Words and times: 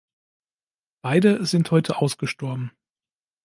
Beide 1.03 1.45
sind 1.45 1.69
heute 1.69 1.97
ausgestorben. 1.97 2.71